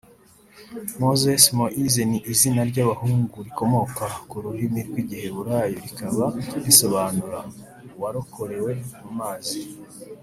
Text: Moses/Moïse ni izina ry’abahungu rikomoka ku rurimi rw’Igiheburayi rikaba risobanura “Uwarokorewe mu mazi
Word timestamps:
Moses/Moïse 1.01 2.01
ni 2.11 2.19
izina 2.31 2.61
ry’abahungu 2.71 3.37
rikomoka 3.47 4.05
ku 4.29 4.35
rurimi 4.43 4.79
rw’Igiheburayi 4.89 5.73
rikaba 5.85 6.25
risobanura 6.65 7.39
“Uwarokorewe 7.95 8.71
mu 9.03 9.11
mazi 9.19 9.59